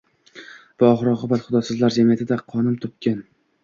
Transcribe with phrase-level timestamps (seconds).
[0.85, 3.27] va oxir-oqibat “xudosizlar jamiyati”da qo’nim topgan